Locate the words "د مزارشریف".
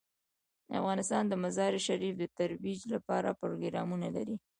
1.27-2.15